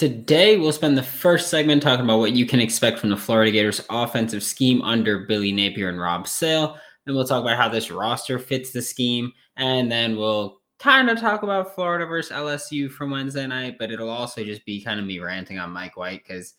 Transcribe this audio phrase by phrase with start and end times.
[0.00, 3.50] Today, we'll spend the first segment talking about what you can expect from the Florida
[3.50, 6.78] Gators offensive scheme under Billy Napier and Rob Sale.
[7.04, 9.30] Then we'll talk about how this roster fits the scheme.
[9.58, 14.08] And then we'll kind of talk about Florida versus LSU from Wednesday night, but it'll
[14.08, 16.54] also just be kind of me ranting on Mike White because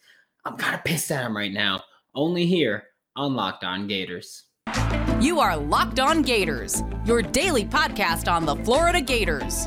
[0.46, 1.82] I'm kind of pissed at him right now.
[2.14, 2.84] Only here
[3.16, 4.44] on Locked On Gators.
[5.20, 9.66] You are Locked On Gators, your daily podcast on the Florida Gators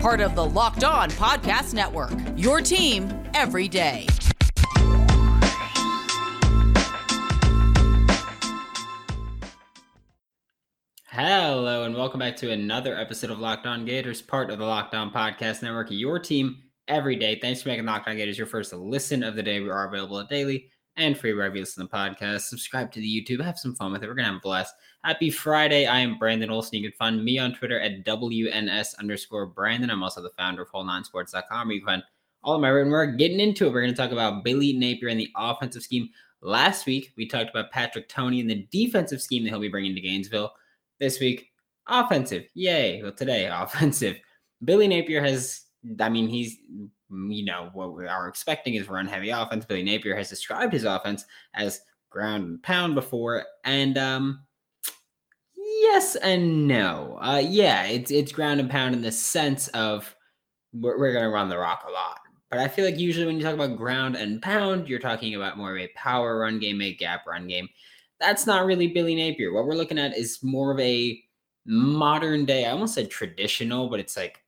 [0.00, 2.12] part of the Locked On Podcast Network.
[2.34, 4.06] Your team every day.
[11.08, 14.94] Hello, and welcome back to another episode of Locked On Gators, part of the Locked
[14.94, 15.88] On Podcast Network.
[15.90, 17.38] Your team every day.
[17.38, 19.60] Thanks for making Locked On Gators your first listen of the day.
[19.60, 22.42] We are available daily and free listen to the podcast.
[22.42, 23.42] Subscribe to the YouTube.
[23.42, 24.06] Have some fun with it.
[24.06, 24.74] We're going to have a blast.
[25.04, 25.86] Happy Friday.
[25.86, 26.78] I am Brandon Olson.
[26.78, 29.90] You can find me on Twitter at WNS underscore Brandon.
[29.90, 32.02] I'm also the founder of whole9sports.com where you can find
[32.42, 33.18] all of my written work.
[33.18, 36.08] Getting into it, we're going to talk about Billy Napier and the offensive scheme.
[36.42, 39.94] Last week, we talked about Patrick Toney and the defensive scheme that he'll be bringing
[39.94, 40.52] to Gainesville.
[40.98, 41.50] This week,
[41.86, 42.44] offensive.
[42.54, 43.02] Yay.
[43.02, 44.16] Well, today, offensive.
[44.64, 45.62] Billy Napier has,
[45.98, 46.58] I mean, he's
[47.10, 49.64] you know, what we are expecting is run heavy offense.
[49.64, 51.80] Billy Napier has described his offense as
[52.10, 53.44] ground and pound before.
[53.64, 54.44] And um
[55.56, 57.18] yes and no.
[57.20, 60.14] Uh yeah, it's it's ground and pound in the sense of
[60.72, 62.20] we're, we're gonna run the rock a lot.
[62.50, 65.56] But I feel like usually when you talk about ground and pound, you're talking about
[65.56, 67.68] more of a power run game, a gap run game.
[68.18, 69.52] That's not really Billy Napier.
[69.52, 71.22] What we're looking at is more of a
[71.66, 74.39] modern day, I almost said traditional, but it's like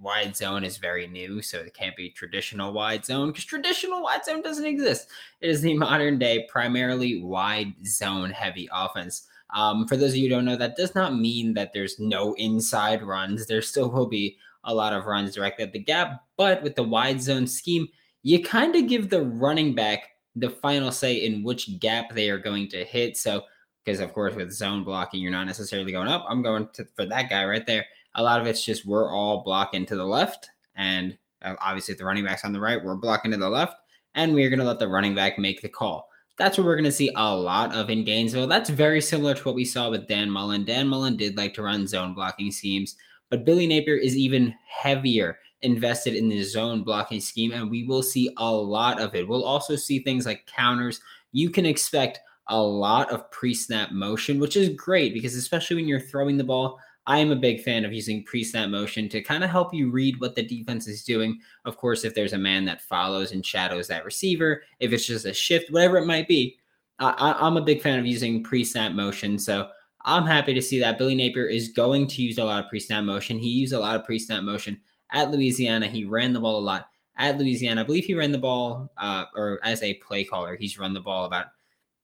[0.00, 4.24] wide zone is very new, so it can't be traditional wide zone because traditional wide
[4.24, 5.08] zone doesn't exist.
[5.40, 9.26] It is the modern day, primarily wide zone heavy offense.
[9.54, 12.34] Um, for those of you who don't know, that does not mean that there's no
[12.34, 13.46] inside runs.
[13.46, 16.82] There still will be a lot of runs directly at the gap, but with the
[16.82, 17.88] wide zone scheme,
[18.22, 22.38] you kind of give the running back the final say in which gap they are
[22.38, 23.16] going to hit.
[23.16, 23.42] So,
[23.84, 26.26] because of course, with zone blocking, you're not necessarily going up.
[26.28, 27.86] I'm going to, for that guy right there
[28.18, 31.98] a lot of it's just we're all blocking to the left, and uh, obviously if
[31.98, 33.76] the running back's on the right, we're blocking to the left,
[34.14, 36.10] and we're going to let the running back make the call.
[36.36, 38.48] That's what we're going to see a lot of in Gainesville.
[38.48, 40.64] That's very similar to what we saw with Dan Mullen.
[40.64, 42.96] Dan Mullen did like to run zone blocking schemes,
[43.30, 48.02] but Billy Napier is even heavier invested in the zone blocking scheme, and we will
[48.02, 49.28] see a lot of it.
[49.28, 51.00] We'll also see things like counters.
[51.30, 52.18] You can expect
[52.48, 56.44] a lot of pre snap motion, which is great because, especially when you're throwing the
[56.44, 59.90] ball I am a big fan of using pre-snap motion to kind of help you
[59.90, 61.40] read what the defense is doing.
[61.64, 65.24] Of course, if there's a man that follows and shadows that receiver, if it's just
[65.24, 66.58] a shift, whatever it might be,
[66.98, 69.38] I, I'm a big fan of using pre-snap motion.
[69.38, 69.70] So
[70.02, 73.04] I'm happy to see that Billy Napier is going to use a lot of pre-snap
[73.04, 73.38] motion.
[73.38, 74.78] He used a lot of pre-snap motion
[75.10, 75.86] at Louisiana.
[75.86, 77.80] He ran the ball a lot at Louisiana.
[77.80, 81.00] I believe he ran the ball, uh, or as a play caller, he's run the
[81.00, 81.46] ball about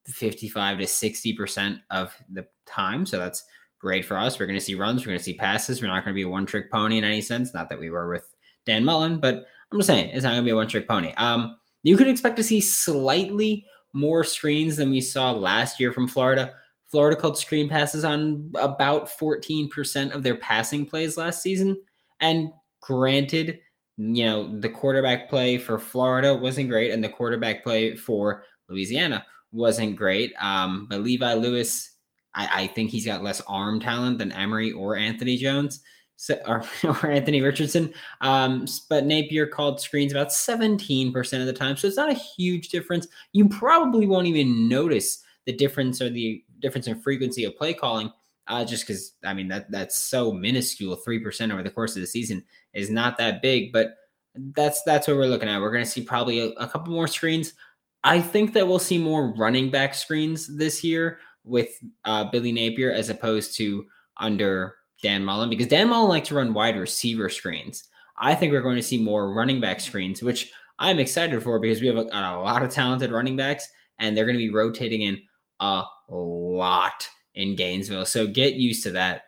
[0.07, 3.05] 55 to 60 percent of the time.
[3.05, 3.45] So that's
[3.85, 4.41] great for us.
[4.41, 5.81] We're going to see runs, we're going to see passes.
[5.83, 7.53] We're not going to be a one trick pony in any sense.
[7.53, 8.35] Not that we were with
[8.65, 11.13] Dan Mullen, but I'm just saying it's not going to be a one trick pony.
[11.19, 16.09] Um, you could expect to see slightly more screens than we saw last year from
[16.09, 16.55] Florida.
[16.91, 21.77] Florida called screen passes on about 14% of their passing plays last season.
[22.21, 22.51] And
[22.81, 23.61] granted,
[23.99, 29.27] you know, the quarterback play for Florida wasn't great, and the quarterback play for Louisiana
[29.53, 30.33] wasn't great.
[30.41, 31.94] Um, but Levi Lewis
[32.35, 35.81] I, I think he's got less arm talent than Emory or Anthony Jones.
[36.17, 37.93] So, or, or, Anthony Richardson.
[38.21, 41.77] Um, but Napier called screens about 17% of the time.
[41.77, 43.09] So it's not a huge difference.
[43.33, 48.11] You probably won't even notice the difference or the difference in frequency of play calling.
[48.47, 52.03] Uh, just because I mean that that's so minuscule, three percent over the course of
[52.03, 52.45] the season
[52.75, 53.97] is not that big, but
[54.35, 55.63] that's that's what we're looking at.
[55.63, 57.55] We're going to see probably a, a couple more screens.
[58.03, 62.91] I think that we'll see more running back screens this year with uh, Billy Napier
[62.91, 63.87] as opposed to
[64.19, 67.85] under Dan Mullen because Dan Mullen likes to run wide receiver screens.
[68.19, 71.81] I think we're going to see more running back screens, which I'm excited for because
[71.81, 73.69] we have a, a lot of talented running backs
[73.99, 75.21] and they're going to be rotating in
[75.61, 78.07] a lot in Gainesville.
[78.07, 79.23] So get used to that.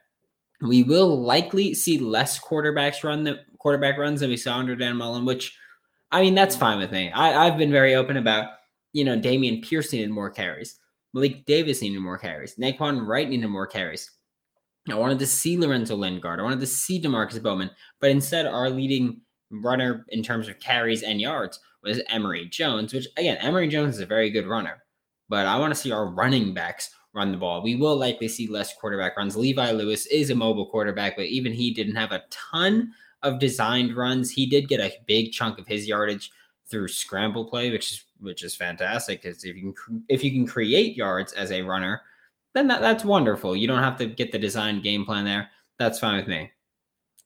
[0.63, 4.97] We will likely see less quarterbacks run the quarterback runs than we saw under Dan
[4.97, 5.57] Mullen, which
[6.11, 7.11] I mean that's fine with me.
[7.11, 8.51] I, I've been very open about
[8.93, 10.79] you know Dameon Pierce and more carries.
[11.15, 12.57] Malik Davis needed more carries.
[12.57, 14.11] Nay'Quan Wright needed more carries.
[14.91, 16.39] I wanted to see Lorenzo Lingard.
[16.39, 17.71] I wanted to see Demarkus Bowman.
[18.01, 19.21] But instead, our leading
[19.51, 24.01] runner in terms of carries and yards was Emory Jones, which, again, Emory Jones is
[24.01, 24.83] a very good runner.
[25.29, 27.63] But I want to see our running backs run the ball.
[27.63, 29.37] We will likely see less quarterback runs.
[29.37, 32.93] Levi Lewis is a mobile quarterback, but even he didn't have a ton
[33.23, 34.31] of designed runs.
[34.31, 36.31] He did get a big chunk of his yardage
[36.71, 39.23] through scramble play, which is which is fantastic.
[39.23, 42.03] Because if you can if you can create yards as a runner,
[42.55, 43.57] then that, that's wonderful.
[43.57, 45.51] You don't have to get the design game plan there.
[45.79, 46.51] That's fine with me.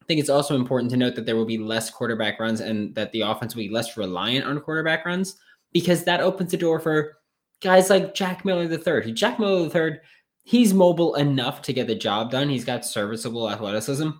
[0.02, 2.94] I think it's also important to note that there will be less quarterback runs and
[2.96, 5.36] that the offense will be less reliant on quarterback runs
[5.72, 7.16] because that opens the door for
[7.60, 9.12] guys like Jack Miller III.
[9.12, 9.98] Jack Miller III,
[10.42, 12.48] he's mobile enough to get the job done.
[12.48, 14.10] He's got serviceable athleticism,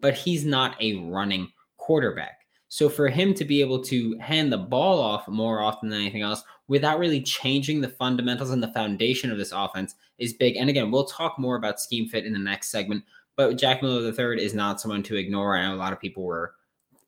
[0.00, 2.40] but he's not a running quarterback.
[2.68, 6.22] So for him to be able to hand the ball off more often than anything
[6.22, 10.56] else without really changing the fundamentals and the foundation of this offense is big.
[10.56, 13.04] And again, we'll talk more about scheme fit in the next segment.
[13.36, 15.60] But Jack Miller III is not someone to ignore.
[15.60, 16.54] Know a lot of people were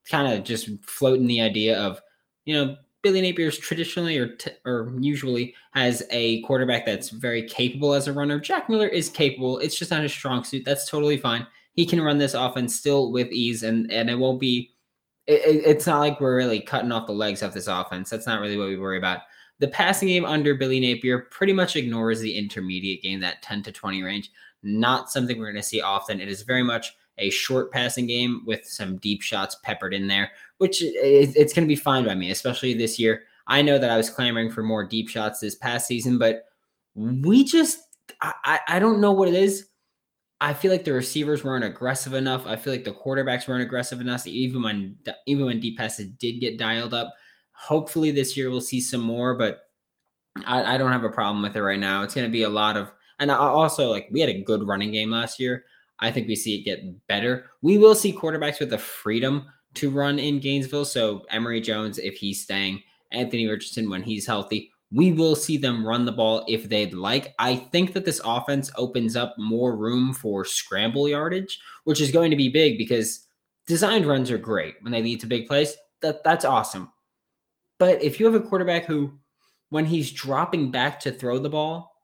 [0.08, 2.00] kind of just floating the idea of,
[2.44, 7.94] you know, Billy Napier's traditionally or t- or usually has a quarterback that's very capable
[7.94, 8.40] as a runner.
[8.40, 9.58] Jack Miller is capable.
[9.58, 10.64] It's just not his strong suit.
[10.64, 11.46] That's totally fine.
[11.74, 14.72] He can run this offense still with ease, and and it won't be.
[15.28, 18.10] It, it's not like we're really cutting off the legs of this offense.
[18.10, 19.20] That's not really what we worry about.
[19.60, 23.72] The passing game under Billy Napier pretty much ignores the intermediate game, that 10 to
[23.72, 24.30] 20 range.
[24.62, 26.20] Not something we're going to see often.
[26.20, 30.30] It is very much a short passing game with some deep shots peppered in there,
[30.58, 33.22] which it's going to be fine by me, especially this year.
[33.48, 36.44] I know that I was clamoring for more deep shots this past season, but
[36.94, 37.80] we just,
[38.20, 39.68] I, I don't know what it is.
[40.40, 42.46] I feel like the receivers weren't aggressive enough.
[42.46, 44.26] I feel like the quarterbacks weren't aggressive enough.
[44.26, 44.96] Even when
[45.26, 47.12] even when deep passes did get dialed up,
[47.52, 49.34] hopefully this year we'll see some more.
[49.34, 49.62] But
[50.46, 52.02] I, I don't have a problem with it right now.
[52.02, 54.92] It's going to be a lot of, and also like we had a good running
[54.92, 55.64] game last year.
[55.98, 57.46] I think we see it get better.
[57.60, 60.84] We will see quarterbacks with the freedom to run in Gainesville.
[60.84, 65.86] So Emory Jones, if he's staying, Anthony Richardson when he's healthy, we will see them
[65.86, 67.34] run the ball if they'd like.
[67.38, 72.30] I think that this offense opens up more room for scramble yardage, which is going
[72.30, 73.26] to be big because
[73.66, 75.76] designed runs are great when they lead to big plays.
[76.00, 76.90] That that's awesome.
[77.78, 79.12] But if you have a quarterback who,
[79.68, 81.94] when he's dropping back to throw the ball,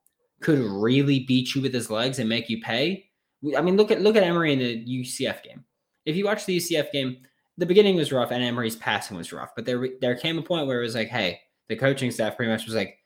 [0.41, 3.09] could really beat you with his legs and make you pay,
[3.57, 5.63] I mean, look at look at Emory in the UCF game.
[6.05, 7.17] If you watch the UCF game,
[7.57, 10.67] the beginning was rough and Emory's passing was rough, but there there came a point
[10.67, 11.39] where it was like, hey,
[11.69, 12.97] the coaching staff pretty much was like,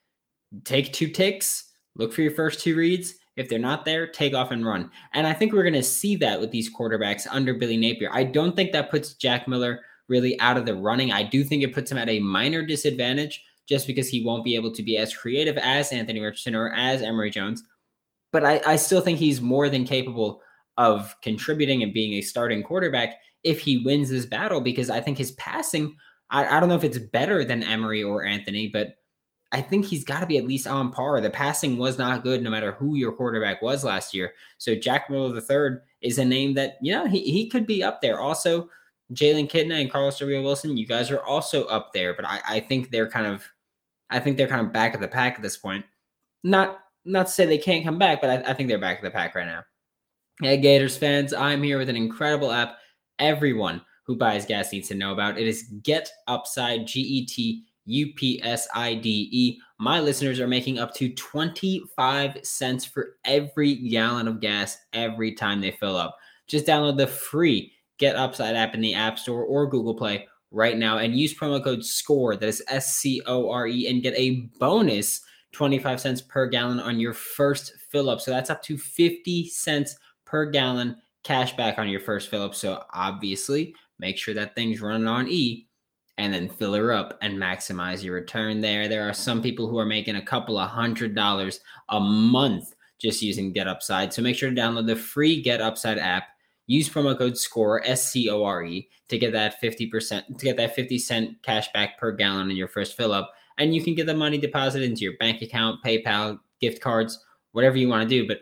[0.63, 3.15] take two ticks, look for your first two reads.
[3.35, 4.91] If they're not there, take off and run.
[5.13, 8.09] And I think we're going to see that with these quarterbacks under Billy Napier.
[8.11, 9.79] I don't think that puts Jack Miller
[10.09, 11.13] really out of the running.
[11.13, 14.56] I do think it puts him at a minor disadvantage just because he won't be
[14.56, 17.63] able to be as creative as Anthony Richardson or as Emory Jones
[18.31, 20.41] but I, I still think he's more than capable
[20.77, 25.17] of contributing and being a starting quarterback if he wins this battle because I think
[25.17, 25.95] his passing,
[26.29, 28.95] I, I don't know if it's better than Emory or Anthony, but
[29.51, 31.19] I think he's got to be at least on par.
[31.21, 34.33] The passing was not good no matter who your quarterback was last year.
[34.59, 38.01] So Jack Miller III is a name that, you know, he, he could be up
[38.01, 38.19] there.
[38.19, 38.69] Also,
[39.13, 42.59] Jalon Kitna and Carlos Rio Wilson, you guys are also up there, but I, I
[42.59, 43.43] think they're kind of
[44.11, 45.85] I think they're kind of back of the pack at this point.
[46.43, 49.05] Not not to say they can't come back, but I, I think they're back in
[49.05, 49.63] the pack right now.
[50.41, 52.77] Hey, Gators fans, I'm here with an incredible app
[53.17, 55.38] everyone who buys gas needs to know about.
[55.38, 59.59] It is Get Upside, G E T U P S I D E.
[59.77, 65.61] My listeners are making up to 25 cents for every gallon of gas every time
[65.61, 66.17] they fill up.
[66.47, 70.75] Just download the free Get Upside app in the App Store or Google Play right
[70.75, 74.16] now and use promo code SCORE, that is S C O R E, and get
[74.18, 78.21] a bonus 25 cents per gallon on your first fill up.
[78.21, 82.56] So that's up to 50 cents per gallon cash back on your first fill up.
[82.56, 85.68] So obviously, make sure that thing's running on E
[86.18, 88.87] and then fill her up and maximize your return there.
[88.87, 93.21] There are some people who are making a couple of hundred dollars a month just
[93.21, 94.13] using Get Upside.
[94.13, 96.23] So make sure to download the free Get Upside app.
[96.68, 100.57] Use promo code SCORE, S C O R E, to get that 50% to get
[100.57, 103.94] that 50 cent cash back per gallon in your first fill up and you can
[103.94, 108.09] get the money deposited into your bank account, PayPal, gift cards, whatever you want to
[108.09, 108.27] do.
[108.27, 108.39] But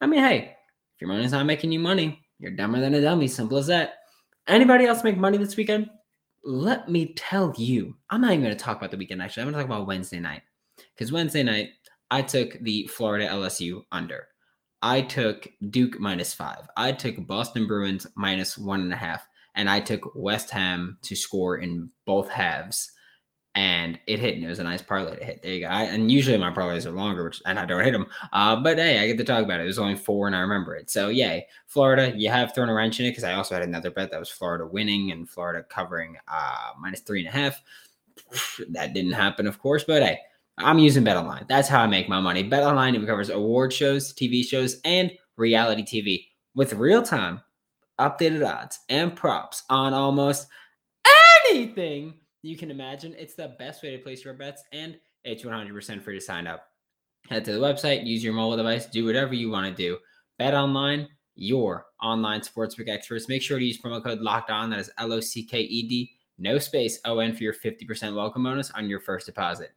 [0.00, 0.56] I mean, hey,
[0.94, 3.28] if your money's not making you money, you're dumber than a dummy.
[3.28, 3.94] Simple as that.
[4.48, 5.88] Anybody else make money this weekend?
[6.44, 9.22] Let me tell you, I'm not even going to talk about the weekend.
[9.22, 10.42] Actually, I'm going to talk about Wednesday night
[10.94, 11.70] because Wednesday night
[12.10, 14.26] I took the Florida LSU under.
[14.82, 16.68] I took Duke minus five.
[16.76, 21.14] I took Boston Bruins minus one and a half, and I took West Ham to
[21.14, 22.90] score in both halves
[23.54, 24.34] and it hit.
[24.34, 25.42] And it was a nice parlay to hit.
[25.42, 25.66] There you go.
[25.66, 28.06] I, and usually my parlays are longer, which and I don't hit them.
[28.32, 29.64] Uh, but hey, I get to talk about it.
[29.64, 30.90] It was only four, and I remember it.
[30.90, 32.12] So yay, Florida.
[32.16, 34.30] You have thrown a wrench in it because I also had another bet that was
[34.30, 37.60] Florida winning and Florida covering uh, minus three and a half.
[38.70, 39.84] That didn't happen, of course.
[39.84, 40.18] But hey,
[40.58, 41.48] I'm using BetOnline.
[41.48, 42.48] That's how I make my money.
[42.48, 47.40] BetOnline it covers award shows, TV shows, and reality TV with real time,
[47.98, 50.46] updated odds and props on almost
[51.50, 53.14] anything you can imagine.
[53.16, 56.68] It's the best way to place your bets, and it's 100% free to sign up.
[57.30, 59.96] Head to the website, use your mobile device, do whatever you want to do.
[60.38, 63.28] Bet online, your online sportsbook experts.
[63.28, 64.70] Make sure to use promo code Locked On.
[64.70, 68.14] That is L O C K E D, no space O N for your 50%
[68.14, 69.70] welcome bonus on your first deposit.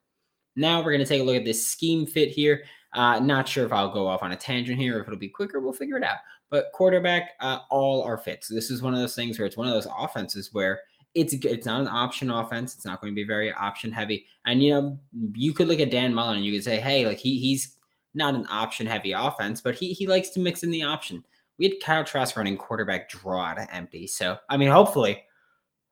[0.55, 2.63] Now we're going to take a look at this scheme fit here.
[2.93, 5.59] Uh, not sure if I'll go off on a tangent here, if it'll be quicker,
[5.59, 6.17] we'll figure it out.
[6.49, 8.47] But quarterback, uh, all are fits.
[8.47, 10.79] This is one of those things where it's one of those offenses where
[11.15, 12.75] it's it's not an option offense.
[12.75, 14.25] It's not going to be very option heavy.
[14.45, 14.99] And you know,
[15.33, 17.77] you could look at Dan Mullen and you could say, hey, like he he's
[18.13, 21.23] not an option heavy offense, but he he likes to mix in the option.
[21.57, 24.07] We had Kyle Trask running quarterback draw to empty.
[24.07, 25.23] So I mean, hopefully,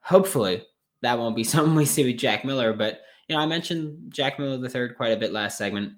[0.02, 0.66] hopefully
[1.02, 2.74] that won't be something we see with Jack Miller.
[2.74, 5.94] But you know, I mentioned Jack Miller the third quite a bit last segment.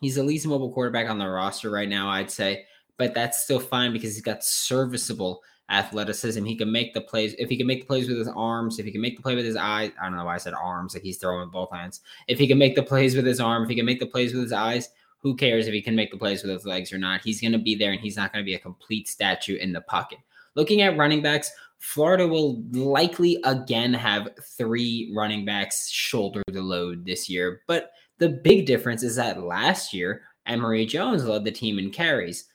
[0.00, 2.64] He's the least mobile quarterback on the roster right now, I'd say,
[2.98, 6.44] but that's still fine because he's got serviceable athleticism.
[6.44, 7.34] He can make the plays.
[7.38, 9.34] If he can make the plays with his arms, if he can make the play
[9.34, 11.72] with his eyes, I don't know why I said arms, like he's throwing with both
[11.72, 12.00] hands.
[12.26, 14.32] If he can make the plays with his arm, if he can make the plays
[14.32, 14.88] with his eyes,
[15.20, 17.22] who cares if he can make the plays with his legs or not?
[17.22, 19.72] He's going to be there and he's not going to be a complete statue in
[19.72, 20.18] the pocket.
[20.54, 27.04] Looking at running backs, Florida will likely again have three running backs shoulder the load
[27.04, 27.62] this year.
[27.66, 32.46] But the big difference is that last year, Emory Jones led the team in carries.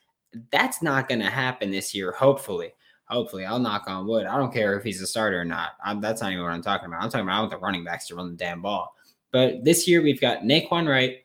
[0.51, 2.74] That's not going to happen this year, hopefully.
[3.13, 4.25] Hopefully, I'll knock on wood.
[4.25, 5.74] I don't care if he's a starter or not.
[5.86, 7.03] I'm, that's not even what I'm talking about.
[7.03, 8.96] I'm talking about I want the running backs to run the damn ball.
[9.32, 11.24] But this year, we've got Nay'Quan Wright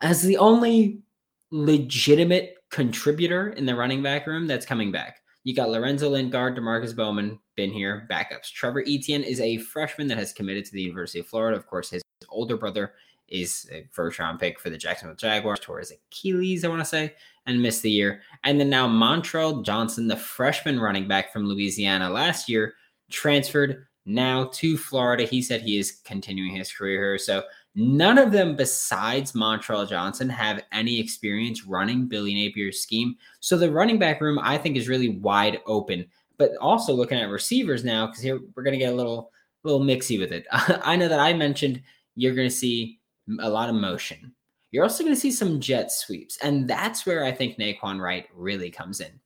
[0.00, 1.02] as the only
[1.50, 5.20] legitimate contributor in the running back room that's coming back.
[5.44, 8.50] You got Lorenzo Lingard, Demarkus Bowman, been here, backups.
[8.50, 11.58] Trevor Etienne is a freshman that has committed to the University of Florida.
[11.58, 12.94] Of course, his older brother
[13.28, 17.14] is a first round pick for the Jacksonville Jaguars, his Achilles, I want to say,
[17.48, 18.20] and missed the year.
[18.44, 22.74] And then now Montrell Johnson, the freshman running back from Louisiana last year,
[23.10, 25.24] transferred now to Florida.
[25.24, 27.18] He said he is continuing his career here.
[27.18, 27.42] So
[27.74, 33.16] none of them besides Montrell Johnson have any experience running Billy Napier's scheme.
[33.40, 36.06] So the running back room, I think, is really wide open.
[36.36, 39.32] But also looking at receivers now, because here we're going to get a little,
[39.64, 40.46] little mixy with it.
[40.52, 41.82] I know that I mentioned
[42.14, 43.00] you're going to see
[43.40, 44.32] a lot of motion.
[44.70, 48.26] You're also going to see some jet sweeps, and that's where I think Nay'Quan Wright
[48.34, 49.18] really comes in.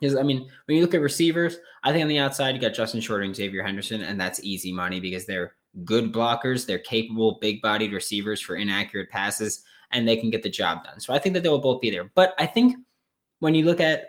[0.00, 2.74] Because I mean, when you look at receivers, I think on the outside you got
[2.74, 5.54] Justin Shorter and Xavier Henderson, and that's easy money because they're
[5.84, 10.84] good blockers, they're capable, big-bodied receivers for inaccurate passes, and they can get the job
[10.84, 11.00] done.
[11.00, 12.10] So I think that they will both be there.
[12.14, 12.76] But I think
[13.40, 14.06] when you look at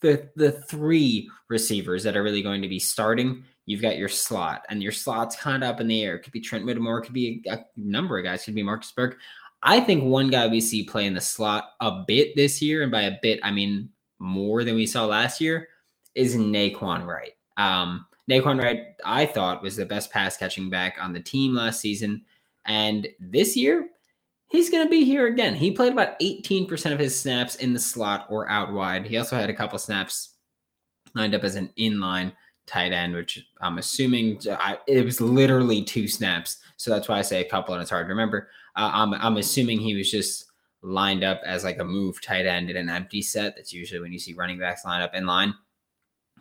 [0.00, 4.64] the the three receivers that are really going to be starting, you've got your slot,
[4.70, 6.16] and your slot's kind of up in the air.
[6.16, 8.54] It could be Trent Whittemore, it could be a, a number of guys, it could
[8.54, 9.18] be Marcus Burke.
[9.62, 12.92] I think one guy we see play in the slot a bit this year, and
[12.92, 15.68] by a bit I mean more than we saw last year,
[16.14, 17.32] is Nay'Quan Wright.
[17.56, 21.80] Um, Nay'Quan Wright, I thought, was the best pass catching back on the team last
[21.80, 22.24] season.
[22.66, 23.88] And this year,
[24.48, 25.54] he's going to be here again.
[25.54, 29.06] He played about 18% of his snaps in the slot or out wide.
[29.06, 30.34] He also had a couple snaps
[31.14, 32.32] lined up as an inline
[32.66, 36.58] tight end, which I'm assuming I, it was literally two snaps.
[36.76, 38.48] So that's why I say a couple, and it's hard to remember.
[38.76, 40.46] Uh, I'm I'm assuming he was just
[40.82, 43.56] lined up as like a move tight end in an empty set.
[43.56, 45.54] That's usually when you see running backs line up in line.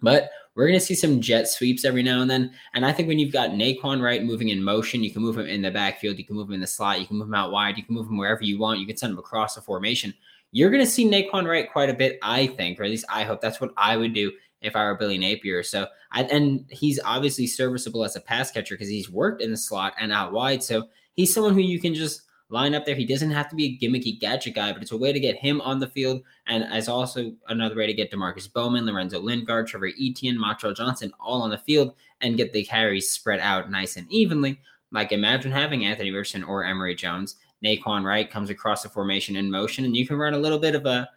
[0.02, 2.52] But we're going to see some jet sweeps every now and then.
[2.74, 5.48] And I think when you've got Nay'Quan Wright moving in motion, you can move him
[5.48, 7.52] in the backfield, you can move him in the slot, you can move him out
[7.52, 10.14] wide, you can move him wherever you want, you can send him across the formation.
[10.52, 13.24] You're going to see Nay'Quan Wright quite a bit, I think, or at least I
[13.24, 14.32] hope that's what I would do
[14.66, 15.64] if I were Billy Napier.
[15.64, 19.58] So, I, and he's obviously serviceable as a pass catcher because he's worked in the
[19.58, 20.64] slot and out wide.
[20.64, 22.96] So he's someone who you can just line up there.
[22.96, 25.38] He doesn't have to be a gimmicky gadget guy, but it's a way to get
[25.38, 26.22] him on the field.
[26.48, 31.12] And as also another way to get Demarkus Bowman, Lorenzo Lingard, Trevor Etienne, Montrell Johnson
[31.20, 34.60] all on the field and get the carries spread out nice and evenly.
[34.92, 37.36] Like imagine having Anthony Richardson or Emory Jones.
[37.64, 40.76] Nay'Quan Wright comes across the formation in motion, and you can run a little bit
[40.76, 41.10] of a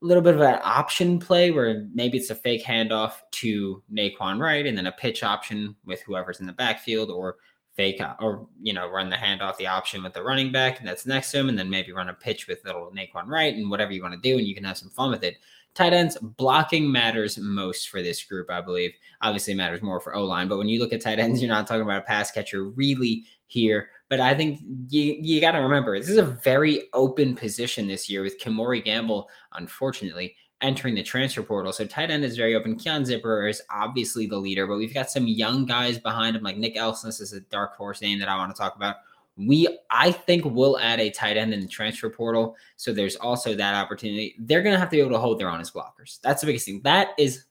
[0.00, 4.38] a little bit of an option play where maybe it's a fake handoff to Nay'Quan
[4.38, 7.36] Wright and then a pitch option with whoever's in the backfield or
[7.74, 11.06] fake uh, or you know run the handoff the option with the running back that's
[11.06, 13.92] next to him and then maybe run a pitch with little Nay'Quan Wright and whatever
[13.92, 15.36] you want to do and you can have some fun with it.
[15.74, 18.92] Tight ends blocking matters most for this group, I believe.
[19.22, 21.66] Obviously matters more for O line, but when you look at tight ends, you're not
[21.66, 23.90] talking about a pass catcher really here.
[24.08, 28.08] But I think you you got to remember this is a very open position this
[28.08, 31.72] year with Kemore Gamble, unfortunately, entering the transfer portal.
[31.72, 32.76] So tight end is very open.
[32.76, 36.56] Keon Zipper is obviously the leader, but we've got some young guys behind him, like
[36.56, 38.96] Nick Elstrom is a dark horse name that I want to talk about.
[39.36, 42.56] We, I think, will add a tight end in the transfer portal.
[42.76, 44.34] So there's also that opportunity.
[44.40, 46.20] They're going to have to be able to hold their honest blockers.
[46.22, 46.80] That's the biggest thing.
[46.82, 47.44] That is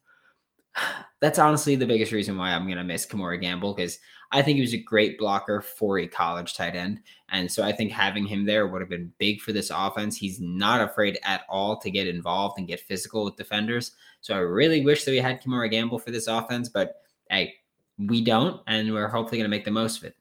[1.22, 4.00] that's honestly the biggest reason why I'm going to miss Kemore Gamble because
[4.32, 7.00] I think he was a great blocker for a college tight end.
[7.30, 10.18] And so I think having him there would have been big for this offense.
[10.18, 13.94] He's not afraid at all to get involved and get physical with defenders.
[14.22, 16.96] So I really wish that we had Kemore Gamble for this offense, but
[17.30, 17.56] hey,
[17.98, 20.16] we don't, and we're hopefully going to make the most of it.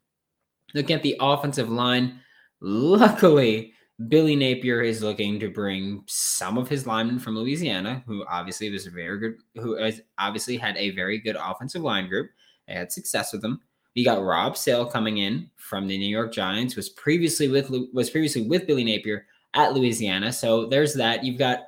[0.73, 2.21] Looking at the offensive line,
[2.61, 3.73] luckily,
[4.09, 8.87] Billy Napier is looking to bring some of his linemen from Louisiana, who obviously was
[8.87, 9.79] a very good, who
[10.19, 12.29] obviously had a very good offensive line group.
[12.69, 13.61] They had success with them.
[13.95, 18.11] We got Rob Sale coming in from the New York Giants, was previously with was
[18.11, 20.31] previously with Billy Napier at Louisiana.
[20.31, 21.25] So there's that.
[21.25, 21.61] You've got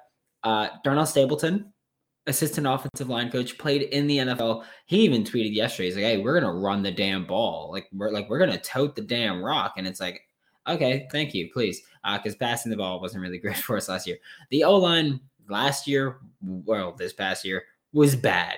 [0.44, 1.72] uh, Darnell Stapleton,
[2.26, 4.64] assistant offensive line coach, played in the NFL.
[4.84, 7.70] He even tweeted yesterday, he's like, "Hey, we're gonna run the damn ball.
[7.72, 10.20] Like we're like we're gonna tote the damn rock." And it's like,
[10.68, 14.06] okay, thank you, please, because uh, passing the ball wasn't really great for us last
[14.06, 14.18] year.
[14.50, 18.56] The O line last year, well, this past year was bad.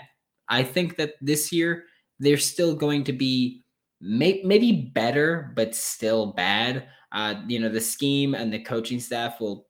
[0.49, 1.85] I think that this year
[2.19, 3.63] they're still going to be
[4.01, 6.89] may- maybe better, but still bad.
[7.13, 9.67] Uh, you know, the scheme and the coaching staff will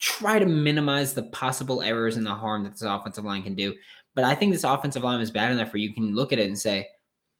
[0.00, 3.74] try to minimize the possible errors and the harm that this offensive line can do.
[4.14, 6.46] But I think this offensive line is bad enough where you can look at it
[6.46, 6.86] and say,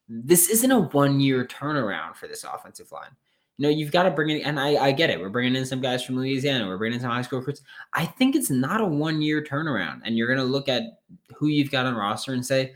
[0.09, 3.11] this isn't a one year turnaround for this offensive line.
[3.57, 5.21] You know, you've got to bring in, and I, I get it.
[5.21, 6.67] We're bringing in some guys from Louisiana.
[6.67, 7.63] We're bringing in some high school recruits.
[7.93, 10.01] I think it's not a one year turnaround.
[10.05, 10.83] And you're going to look at
[11.37, 12.75] who you've got on roster and say,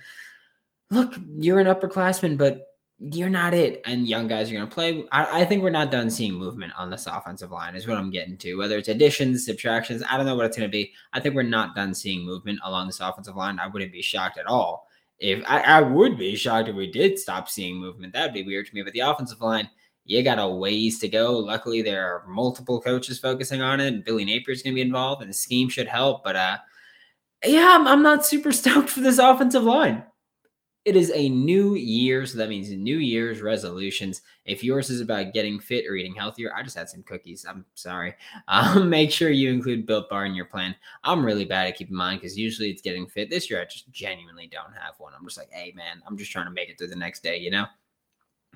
[0.91, 2.69] look, you're an upperclassman, but
[3.01, 3.81] you're not it.
[3.85, 5.05] And young guys are going to play.
[5.13, 8.11] I, I, think we're not done seeing movement on this offensive line, is what I'm
[8.11, 8.55] getting to.
[8.55, 10.93] Whether it's additions, subtractions, I don't know what it's going to be.
[11.13, 13.61] I think we're not done seeing movement along this offensive line.
[13.61, 14.89] I wouldn't be shocked at all.
[15.21, 18.67] If I, I would be shocked if we did stop seeing movement, that'd be weird
[18.67, 18.83] to me.
[18.83, 19.69] But the offensive line,
[20.09, 21.37] you got a ways to go.
[21.37, 24.81] Luckily, there are multiple coaches focusing on it, and Billy Napier is going to be
[24.81, 26.25] involved, and the scheme should help.
[26.25, 26.57] But uh,
[27.45, 30.03] yeah, I'm, I'm not super stoked for this offensive line.
[30.87, 34.23] It is a new year, so that means New Year's resolutions.
[34.47, 37.45] If yours is about getting fit or eating healthier, I just had some cookies.
[37.47, 38.15] I'm sorry.
[38.49, 40.75] Um, make sure you include Built Bar in your plan.
[41.05, 43.29] I'm really bad at keeping mine because usually it's getting fit.
[43.29, 45.13] This year, I just genuinely don't have one.
[45.15, 47.37] I'm just like, hey, man, I'm just trying to make it through the next day,
[47.37, 47.67] you know?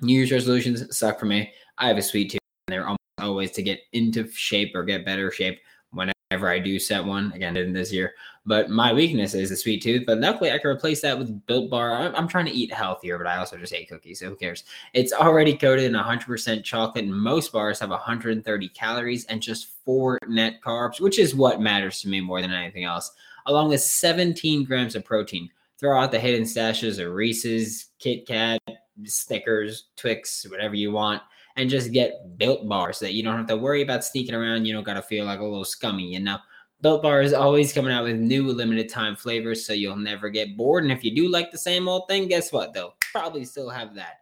[0.03, 1.51] New Year's resolutions suck for me.
[1.77, 5.05] I have a sweet tooth, and they're almost always to get into shape or get
[5.05, 5.59] better shape
[5.91, 7.31] whenever I do set one.
[7.33, 8.13] Again, didn't this year.
[8.45, 10.03] But my weakness is the sweet tooth.
[10.05, 11.93] But luckily, I can replace that with Built Bar.
[11.93, 14.19] I'm, I'm trying to eat healthier, but I also just ate cookies.
[14.19, 14.65] So who cares?
[14.93, 20.19] It's already coated in 100% chocolate, and most bars have 130 calories and just four
[20.27, 23.11] net carbs, which is what matters to me more than anything else,
[23.45, 25.49] along with 17 grams of protein.
[25.79, 28.61] Throw out the hidden stashes of Reese's, Kit Kat,
[29.05, 31.21] Snickers, Twix, whatever you want,
[31.55, 34.65] and just get built bars so that you don't have to worry about sneaking around.
[34.65, 36.37] You don't got to feel like a little scummy, you know.
[36.83, 40.57] Built Bar is always coming out with new limited time flavors, so you'll never get
[40.57, 40.83] bored.
[40.83, 42.73] And if you do like the same old thing, guess what?
[42.73, 44.15] They'll probably still have that.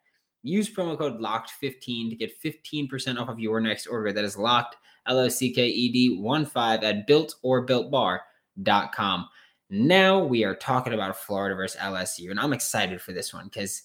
[0.43, 4.13] Use promo code LOCKED15 to get 15% off of your next order.
[4.13, 4.75] That is locked,
[5.07, 9.27] L O C K E D 1 5 at built or builtbar.com.
[9.71, 13.81] Now we are talking about Florida versus LSU, and I'm excited for this one because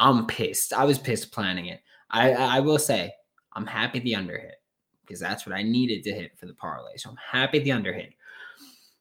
[0.00, 0.72] I'm pissed.
[0.72, 1.80] I was pissed planning it.
[2.10, 3.12] I I will say
[3.52, 4.56] I'm happy the under hit
[5.02, 6.96] because that's what I needed to hit for the parlay.
[6.96, 8.14] So I'm happy the under hit.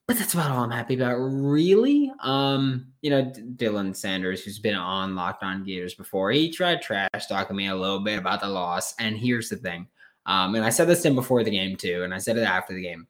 [0.08, 2.12] But that's about all I'm happy about, really.
[2.24, 7.28] Um, you know, Dylan Sanders, who's been on Locked On Gators before, he tried trash
[7.28, 8.96] talking me a little bit about the loss.
[8.98, 9.88] And here's the thing.
[10.26, 12.44] Um, and I said this to him before the game too, and I said it
[12.44, 13.08] after the game.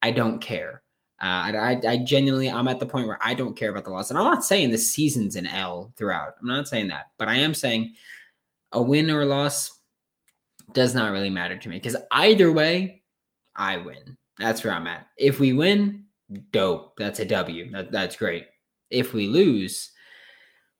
[0.00, 0.82] I don't care.
[1.22, 4.10] Uh, I, I, genuinely, I'm at the point where I don't care about the loss.
[4.10, 6.34] And I'm not saying the season's an L throughout.
[6.40, 7.12] I'm not saying that.
[7.16, 7.94] But I am saying
[8.72, 9.78] a win or a loss
[10.72, 13.02] does not really matter to me because either way,
[13.54, 14.16] I win.
[14.38, 15.06] That's where I'm at.
[15.16, 16.06] If we win,
[16.50, 16.96] dope.
[16.96, 17.70] That's a W.
[17.70, 18.46] That, that's great.
[18.90, 19.92] If we lose,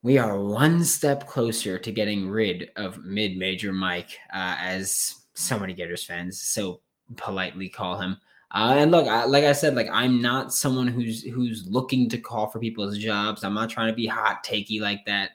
[0.02, 5.59] we are one step closer to getting rid of mid major Mike, uh, as so
[5.59, 6.81] many Gators fans so
[7.16, 8.16] politely call him.
[8.52, 12.18] Uh, and look, I, like I said, like I'm not someone who's who's looking to
[12.18, 13.44] call for people's jobs.
[13.44, 15.30] I'm not trying to be hot takey like that.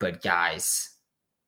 [0.00, 0.90] But guys,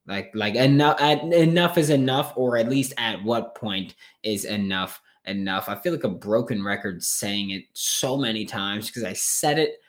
[0.07, 5.69] like like enough enough is enough, or at least at what point is enough enough?
[5.69, 9.81] I feel like a broken record saying it so many times because I said it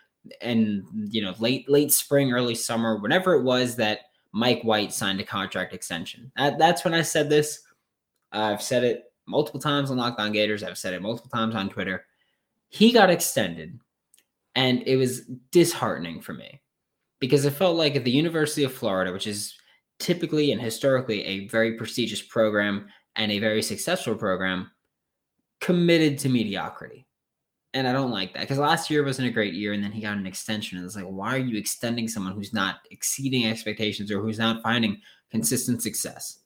[0.42, 4.00] and you know late late spring, early summer, whenever it was that
[4.32, 6.32] Mike White signed a contract extension.
[6.36, 7.62] That, that's when I said this.
[8.32, 10.64] I've said it multiple times on Locked On Gators.
[10.64, 12.06] I've said it multiple times on Twitter.
[12.70, 13.80] He got extended,
[14.56, 16.62] and it was disheartening for me
[17.20, 19.56] because it felt like at the University of Florida, which is
[20.00, 24.70] typically and historically a very prestigious program and a very successful program,
[25.62, 27.08] committed to mediocrity.
[27.74, 30.02] And I don't like that because last year wasn't a great year, and then he
[30.02, 30.78] got an extension.
[30.78, 34.62] And it's like, why are you extending someone who's not exceeding expectations or who's not
[34.62, 36.40] finding consistent success?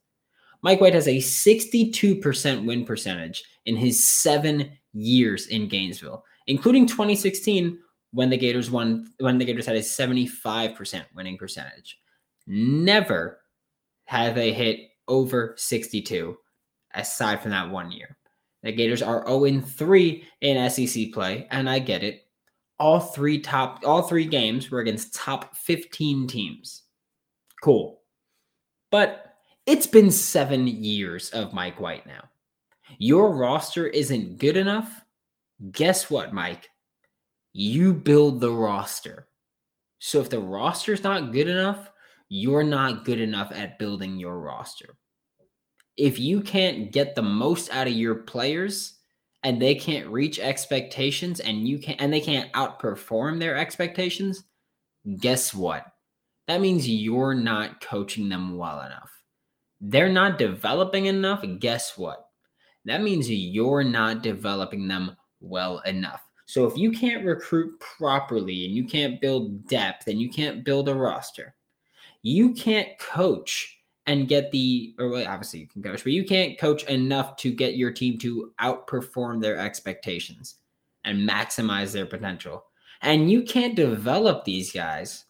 [0.61, 7.79] Mike White has a 62% win percentage in his seven years in Gainesville, including 2016
[8.11, 11.99] when the Gators won, when the Gators had a 75% winning percentage.
[12.47, 13.39] Never
[14.05, 16.35] have they hit over 62
[16.93, 18.17] aside from that one year.
[18.63, 22.23] The Gators are 0 3 in SEC play, and I get it.
[22.79, 26.83] All three top, all three games were against top 15 teams.
[27.61, 28.01] Cool.
[28.89, 29.28] But
[29.69, 32.23] it's been seven years of Mike White now.
[32.97, 35.03] Your roster isn't good enough.
[35.71, 36.69] Guess what, Mike?
[37.53, 39.27] You build the roster.
[39.99, 41.91] So if the roster's not good enough,
[42.29, 44.95] you're not good enough at building your roster
[45.99, 48.95] if you can't get the most out of your players
[49.43, 54.45] and they can't reach expectations and you can and they can't outperform their expectations,
[55.19, 55.85] guess what?
[56.47, 59.11] That means you're not coaching them well enough.
[59.81, 61.43] They're not developing enough.
[61.59, 62.27] Guess what?
[62.85, 66.21] That means you're not developing them well enough.
[66.45, 70.89] So if you can't recruit properly and you can't build depth and you can't build
[70.89, 71.55] a roster,
[72.23, 76.83] you can't coach and get the or obviously you can coach, but you can't coach
[76.85, 80.55] enough to get your team to outperform their expectations
[81.03, 82.65] and maximize their potential.
[83.01, 85.25] And you can't develop these guys.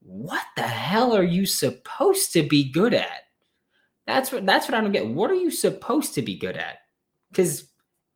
[0.00, 3.23] What the hell are you supposed to be good at?
[4.06, 5.06] That's what that's what I don't get.
[5.06, 6.78] What are you supposed to be good at?
[7.30, 7.70] Because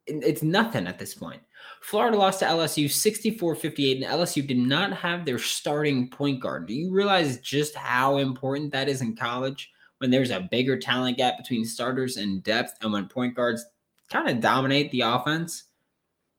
[0.06, 1.42] it's nothing at this point.
[1.82, 6.66] Florida lost to LSU 64 58, and LSU did not have their starting point guard.
[6.66, 9.70] Do you realize just how important that is in college?
[9.98, 13.64] when there's a bigger talent gap between starters and depth, and when point guards
[14.10, 15.64] kind of dominate the offense,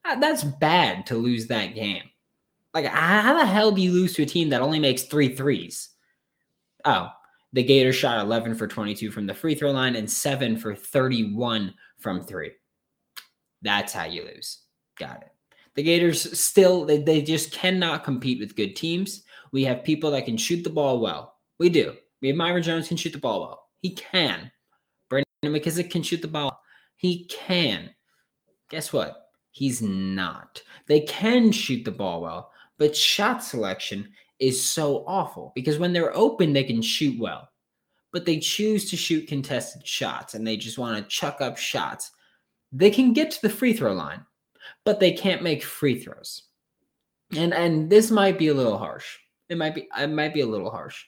[0.06, 2.04] uh, that's bad to lose that game.
[2.74, 5.90] Like, how the hell do you lose to a team that only makes three threes?
[6.86, 7.10] Oh,
[7.54, 11.74] the Gators shot 11 for 22 from the free throw line and 7 for 31
[11.98, 12.52] from three.
[13.62, 14.60] That's how you lose.
[14.98, 15.32] Got it.
[15.76, 19.24] The Gators still, they, they just cannot compete with good teams.
[19.52, 21.38] We have people that can shoot the ball well.
[21.58, 21.96] We do.
[22.22, 23.64] We have Myreon Jones can shoot the ball well.
[23.82, 24.52] He can.
[25.10, 26.60] Brandon McKissic can shoot the ball.
[26.98, 27.90] He can.
[28.70, 29.30] Guess what?
[29.52, 30.62] He's not.
[30.88, 36.16] They can shoot the ball well, but shot selection is so awful because when they're
[36.16, 37.50] open, they can shoot well,
[38.12, 42.12] but they choose to shoot contested shots and they just want to chuck up shots.
[42.72, 44.26] They can get to the free throw line,
[44.86, 46.44] but they can't make free throws.
[47.36, 49.18] And and this might be a little harsh.
[49.50, 51.06] It might be it might be a little harsh.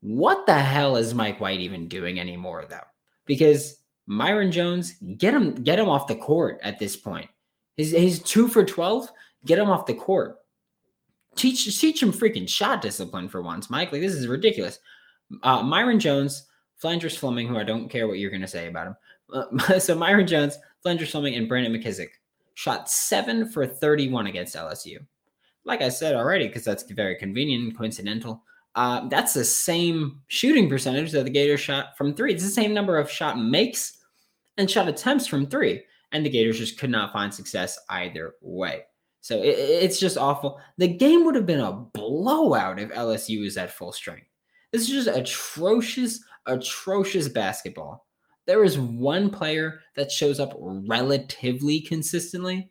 [0.00, 2.76] What the hell is Mike White even doing anymore, though?
[3.26, 7.28] Because Myreon Jones, get him, get him off the court at this point.
[7.76, 9.10] He's, he's two for 12.
[9.44, 10.36] Get him off the court.
[11.38, 13.92] Teach, teach him freaking shot discipline for once, Mike.
[13.92, 14.80] Like, this is ridiculous.
[15.42, 16.46] Uh, Myreon Jones,
[16.82, 18.96] Phlandrous Fleming, who I don't care what you're going to say about him.
[19.32, 22.08] Uh, so Myreon Jones, Phlandrous Fleming, and Brandon McKissic
[22.54, 24.98] shot seven for 31 against LSU.
[25.64, 28.42] Like I said already, because that's very convenient and coincidental.
[28.74, 32.32] Uh, that's the same shooting percentage that the Gators shot from three.
[32.32, 33.98] It's the same number of shot makes
[34.56, 35.84] and shot attempts from three.
[36.12, 38.82] And the Gators just could not find success either way.
[39.28, 40.58] So it, it's just awful.
[40.78, 44.26] The game would have been a blowout if LSU was at full strength.
[44.72, 48.06] This is just atrocious, atrocious basketball.
[48.46, 52.70] There is one player that shows up relatively consistently,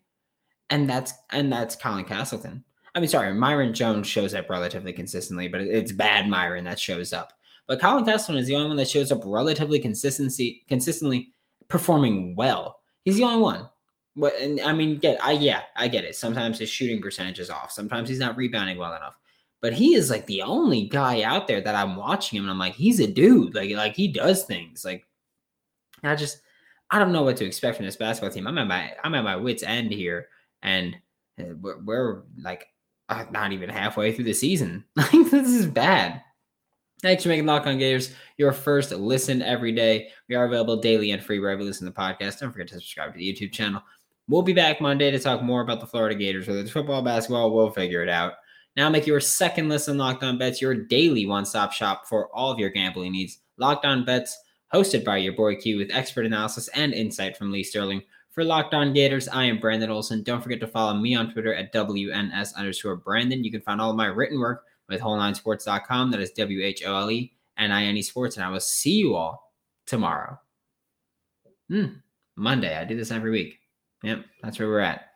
[0.71, 2.63] and that's and that's Colin Castleton.
[2.95, 7.13] I mean, sorry, Myreon Jones shows up relatively consistently, but it's bad Myreon that shows
[7.13, 7.33] up.
[7.67, 11.33] But Colin Castleton is the only one that shows up relatively consistency consistently
[11.67, 12.79] performing well.
[13.03, 13.69] He's the only one.
[14.17, 16.15] But and I mean, get I yeah, I get it.
[16.15, 17.71] Sometimes his shooting percentage is off.
[17.71, 19.15] Sometimes he's not rebounding well enough.
[19.61, 22.59] But he is like the only guy out there that I'm watching him and I'm
[22.59, 23.55] like, he's a dude.
[23.55, 24.83] Like, like he does things.
[24.83, 25.07] Like
[26.03, 26.41] I just
[26.89, 28.47] I don't know what to expect from this basketball team.
[28.47, 30.29] I'm at my I'm at my wits end here,
[30.61, 30.95] and
[31.39, 32.67] uh, we're, we're like
[33.09, 34.83] uh, not even halfway through the season.
[34.95, 36.21] Like this is bad.
[37.03, 40.09] Thanks for making Locked On Gators your first listen every day.
[40.27, 42.39] We are available daily and free wherever you listen to the podcast.
[42.39, 43.83] Don't forget to subscribe to the YouTube channel.
[44.29, 47.51] We'll be back Monday to talk more about the Florida Gators, whether it's football, basketball,
[47.51, 48.33] we'll figure it out.
[48.75, 52.59] Now make your second listen Locked On Bets your daily one-stop shop for all of
[52.59, 53.39] your gambling needs.
[53.57, 54.37] Locked On Bets,
[54.73, 58.03] hosted by your boy Q with expert analysis and insight from Lee Sterling.
[58.31, 60.21] For Locked On Gators, I am Brandon Olson.
[60.23, 63.43] Don't forget to follow me on Twitter at WNS underscore Brandon.
[63.43, 66.11] You can find all of my written work with whole9sports.com.
[66.11, 68.35] That is W H O L E N I N E sports.
[68.35, 69.53] And I will see you all
[69.87, 70.39] tomorrow.
[71.69, 71.85] Hmm,
[72.35, 72.77] Monday.
[72.77, 73.59] I do this every week.
[74.07, 75.06] Yep, that's where we're at.